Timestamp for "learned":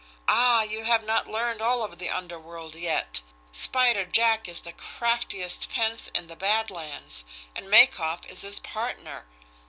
1.27-1.61